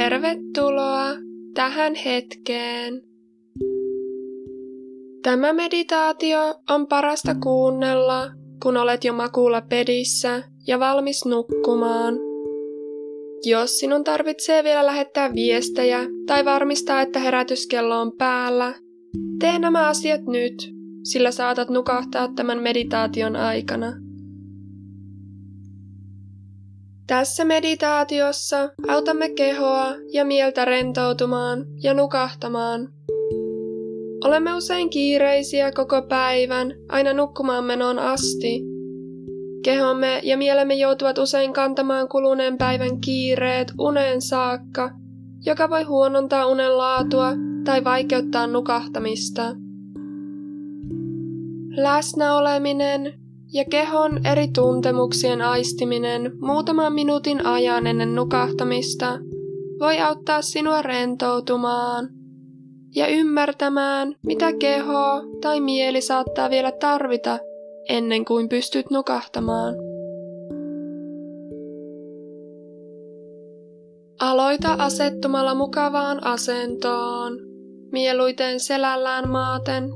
[0.00, 1.06] Tervetuloa
[1.54, 3.02] tähän hetkeen.
[5.22, 6.38] Tämä meditaatio
[6.70, 8.30] on parasta kuunnella,
[8.62, 12.14] kun olet jo makuulla pedissä ja valmis nukkumaan.
[13.44, 18.74] Jos sinun tarvitsee vielä lähettää viestejä tai varmistaa, että herätyskello on päällä,
[19.38, 20.54] tee nämä asiat nyt,
[21.04, 24.09] sillä saatat nukahtaa tämän meditaation aikana.
[27.10, 32.88] Tässä meditaatiossa autamme kehoa ja mieltä rentoutumaan ja nukahtamaan.
[34.24, 38.62] Olemme usein kiireisiä koko päivän aina nukkumaan menoon asti.
[39.64, 44.90] Kehomme ja mielemme joutuvat usein kantamaan kuluneen päivän kiireet uneen saakka,
[45.46, 47.32] joka voi huonontaa unen laatua
[47.64, 49.42] tai vaikeuttaa nukahtamista.
[51.76, 53.19] Läsnäoleminen
[53.52, 59.18] ja kehon eri tuntemuksien aistiminen muutaman minuutin ajan ennen nukahtamista
[59.80, 62.08] voi auttaa sinua rentoutumaan
[62.96, 67.38] ja ymmärtämään, mitä keho tai mieli saattaa vielä tarvita
[67.88, 69.74] ennen kuin pystyt nukahtamaan.
[74.20, 77.38] Aloita asettumalla mukavaan asentoon,
[77.92, 79.90] mieluiten selällään maaten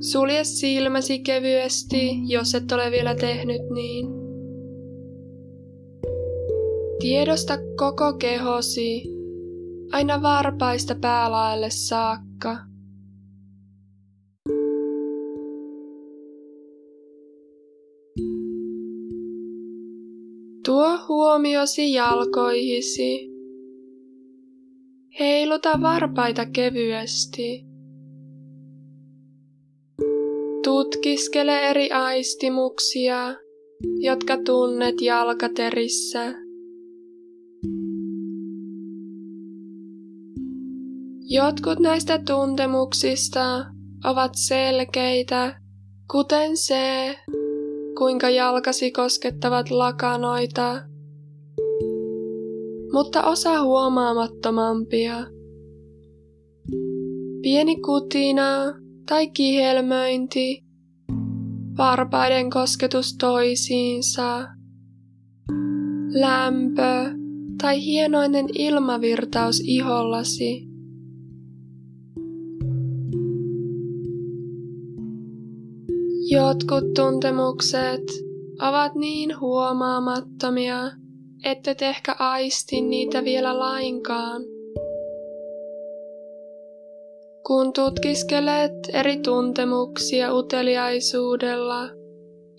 [0.00, 4.06] Sulje silmäsi kevyesti, jos et ole vielä tehnyt niin.
[7.00, 9.02] Tiedosta koko kehosi,
[9.92, 12.56] aina varpaista päälaelle saakka.
[20.64, 23.30] Tuo huomiosi jalkoihisi.
[25.20, 27.69] Heiluta varpaita kevyesti.
[30.70, 33.34] Tutkiskele eri aistimuksia,
[34.00, 36.34] jotka tunnet jalkaterissä.
[41.28, 43.64] Jotkut näistä tuntemuksista
[44.04, 45.60] ovat selkeitä,
[46.10, 47.16] kuten se,
[47.98, 50.82] kuinka jalkasi koskettavat lakanoita,
[52.92, 55.26] mutta osa huomaamattomampia.
[57.42, 60.64] Pieni kutina tai kihelmöinti,
[61.78, 64.48] varpaiden kosketus toisiinsa,
[66.12, 67.14] lämpö
[67.62, 70.68] tai hienoinen ilmavirtaus ihollasi.
[76.30, 78.02] Jotkut tuntemukset
[78.68, 80.90] ovat niin huomaamattomia,
[81.44, 84.42] et ehkä aisti niitä vielä lainkaan.
[87.46, 91.88] Kun tutkiskelet eri tuntemuksia uteliaisuudella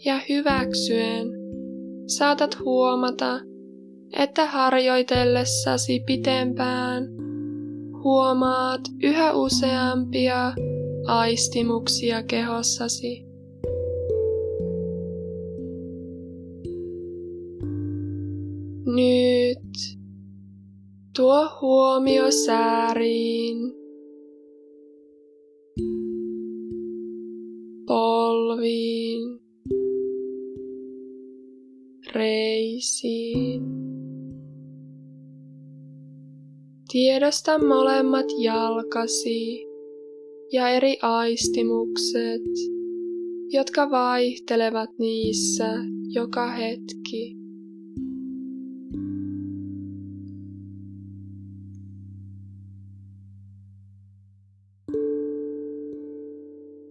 [0.05, 1.27] ja hyväksyen,
[2.07, 3.39] saatat huomata,
[4.13, 7.03] että harjoitellessasi pitempään
[8.03, 10.53] huomaat yhä useampia
[11.07, 13.25] aistimuksia kehossasi.
[18.85, 19.97] Nyt
[21.15, 23.70] tuo huomio sääriin
[32.81, 33.63] reisiin.
[36.91, 39.65] Tiedosta molemmat jalkasi
[40.51, 42.41] ja eri aistimukset,
[43.49, 45.69] jotka vaihtelevat niissä
[46.07, 47.35] joka hetki.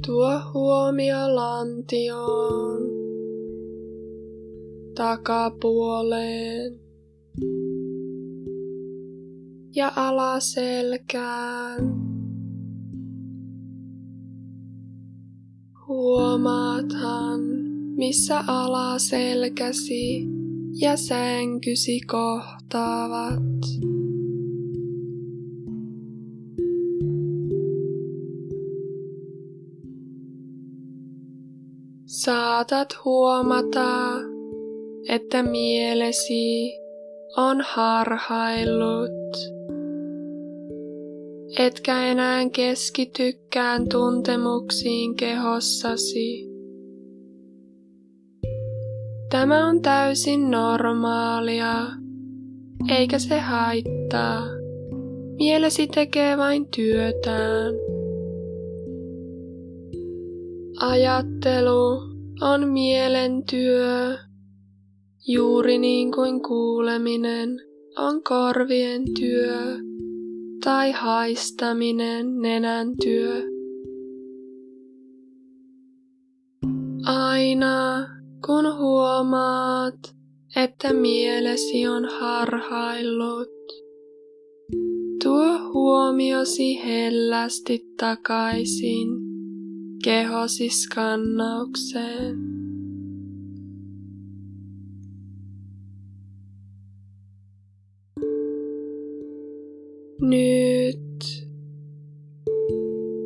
[0.06, 2.89] Tuo huomio lantioon,
[5.00, 6.72] takapuoleen
[9.74, 11.84] ja alaselkään.
[15.88, 17.40] Huomaathan,
[17.96, 20.26] missä alaselkäsi
[20.80, 23.40] ja sänkysi kohtaavat.
[32.06, 34.30] Saatat huomata,
[35.08, 36.72] että mielesi
[37.36, 39.36] on harhaillut,
[41.58, 46.50] etkä enää keskitykään tuntemuksiin kehossasi.
[49.30, 51.74] Tämä on täysin normaalia,
[52.88, 54.42] eikä se haittaa.
[55.38, 57.74] Mielesi tekee vain työtään.
[60.80, 62.02] Ajattelu
[62.40, 64.18] on mielen työ,
[65.26, 67.60] juuri niin kuin kuuleminen
[67.98, 69.78] on korvien työ
[70.64, 73.42] tai haistaminen nenän työ.
[77.04, 78.06] Aina
[78.46, 80.16] kun huomaat,
[80.56, 83.48] että mielesi on harhaillut,
[85.24, 89.08] tuo huomiosi hellästi takaisin
[90.04, 92.49] kehosi skannaukseen.
[100.30, 101.46] Nyt.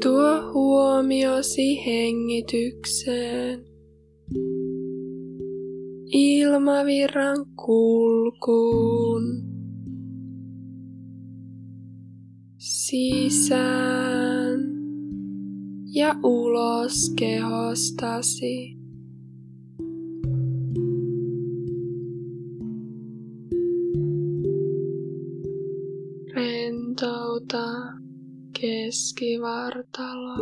[0.03, 3.65] Tuo huomiosi hengitykseen,
[6.07, 9.43] ilmavirran kulkuun,
[12.59, 14.61] sisään.
[15.95, 18.84] Ja ulos kehostasi.
[27.55, 27.93] Rentouta
[28.61, 30.37] keskivartaloa.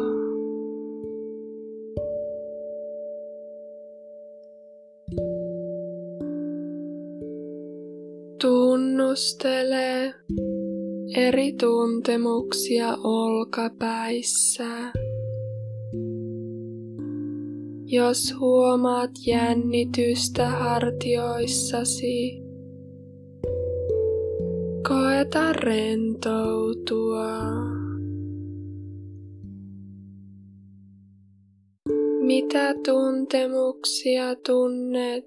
[8.41, 10.15] Tunnustele
[11.17, 14.93] eri tuntemuksia olkapäissä.
[17.87, 22.43] Jos huomaat jännitystä hartioissasi,
[25.23, 27.39] Koeta rentoutua.
[32.21, 35.25] Mitä tuntemuksia tunnet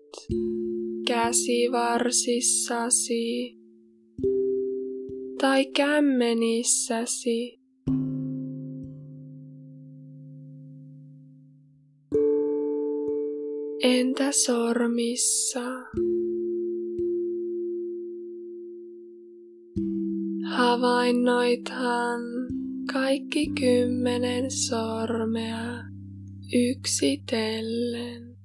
[1.08, 3.58] käsivarsissasi
[5.42, 7.60] tai kämmenissäsi?
[13.84, 15.62] Entä sormissa?
[20.76, 22.22] Havainnoithan
[22.94, 25.84] kaikki kymmenen sormea
[26.70, 28.38] yksitellen.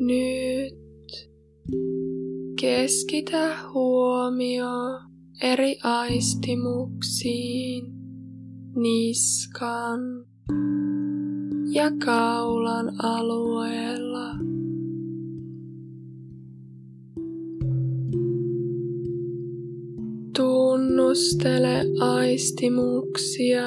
[0.00, 1.28] Nyt
[2.60, 4.70] keskitä huomio
[5.42, 7.84] eri aistimuksiin,
[8.76, 10.00] niskan,
[11.74, 14.32] ja kaulan alueella.
[20.36, 23.62] Tunnustele aistimuksia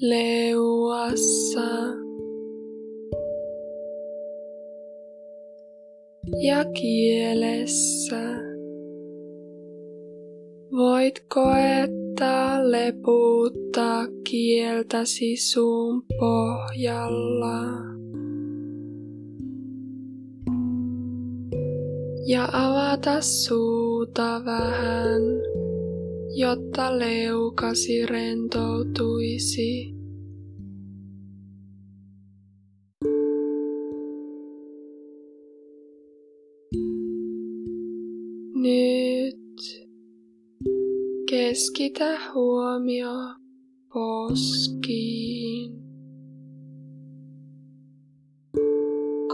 [0.00, 1.68] leuassa
[6.42, 8.22] ja kielessä.
[10.72, 11.24] Voit
[12.18, 17.62] koettaa lepuuttaa kieltäsi suun pohjalla.
[22.26, 25.22] Ja avata suuta vähän,
[26.34, 29.94] jotta leukasi rentoutuisi.
[38.54, 38.97] Nyt
[41.38, 43.14] Keskitä huomio
[43.94, 45.72] poskiin,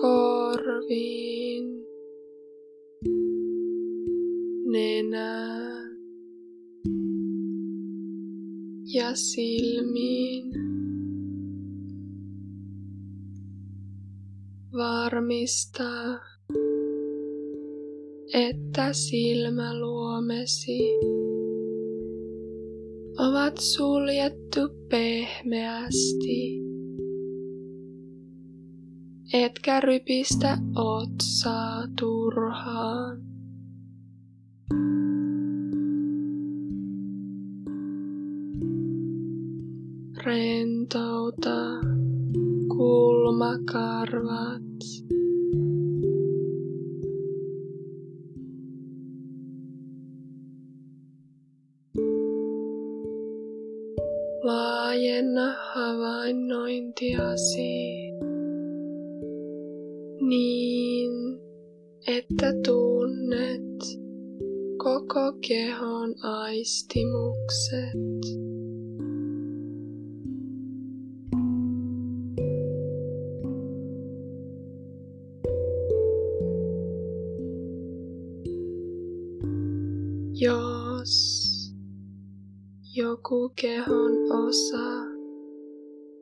[0.01, 1.65] korviin,
[4.73, 5.97] nenään
[8.95, 10.53] ja silmiin.
[14.73, 16.21] Varmista,
[18.35, 20.79] että silmäluomesi
[23.19, 26.65] ovat suljettu pehmeästi.
[29.33, 33.23] Etkä rypistä otsaa turhaan.
[40.25, 41.81] Rentouta
[42.69, 44.63] kulmakarvat.
[55.53, 58.11] Havainnointiasi
[60.21, 61.13] niin,
[62.07, 63.79] että tunnet
[64.79, 67.95] koko kehon aistimukset.
[80.33, 81.45] Jos
[82.95, 84.84] joku kehon osa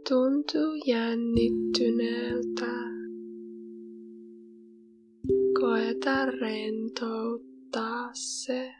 [0.09, 2.73] tuntuu jännittyneeltä.
[5.61, 8.75] Koeta rentouttaa se.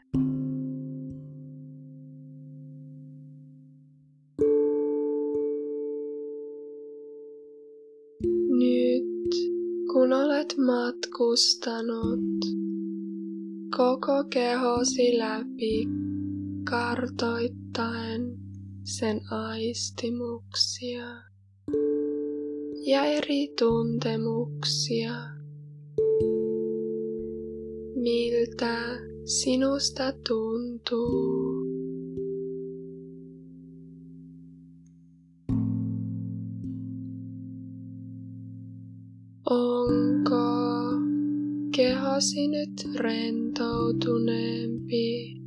[8.49, 9.29] Nyt
[9.93, 12.19] kun olet matkustanut
[13.77, 15.87] koko kehosi läpi
[16.69, 18.42] kartoittaen
[18.83, 21.05] sen aistimuksia
[22.85, 25.13] ja eri tuntemuksia.
[27.95, 31.63] Miltä sinusta tuntuu?
[39.49, 40.43] Onko
[41.75, 45.42] kehosi nyt rentoutuneempi?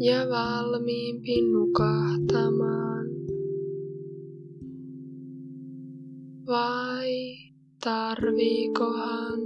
[0.00, 3.06] Ja valmiimpi nukahtamaan.
[6.46, 7.36] Vai
[7.84, 9.40] tarviikohan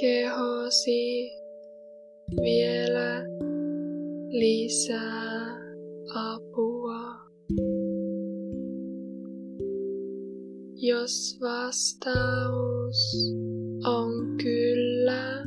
[0.00, 1.30] kehosi
[2.40, 3.24] vielä
[4.28, 5.56] lisää
[6.14, 7.14] apua?
[10.76, 13.34] Jos vastaus
[13.84, 15.44] on kyllä,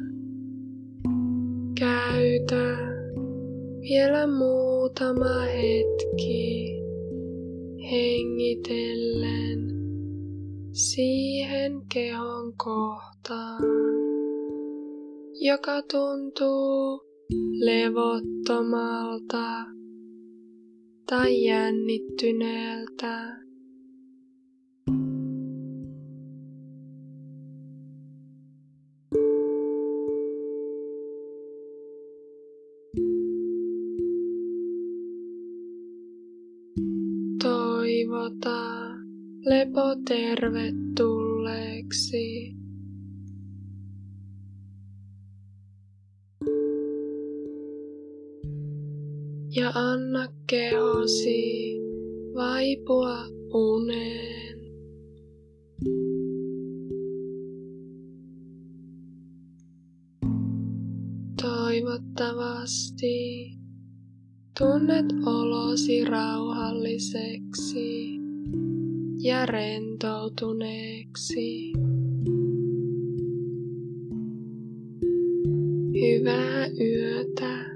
[1.80, 2.97] käytä
[3.90, 6.74] vielä muutama hetki
[7.92, 9.60] hengitellen
[10.72, 13.64] siihen kehon kohtaan,
[15.42, 17.02] joka tuntuu
[17.60, 19.66] levottomalta
[21.10, 23.47] tai jännittyneeltä.
[37.98, 38.62] Toivota
[39.46, 42.56] lepo tervetulleeksi.
[49.56, 51.76] Ja anna kehosi
[52.36, 53.18] vaipua
[53.54, 54.60] uneen.
[61.42, 63.58] Toivottavasti
[64.58, 68.20] Tunnet olosi rauhalliseksi
[69.18, 71.74] ja rentoutuneeksi.
[75.94, 77.67] Hyvää yötä.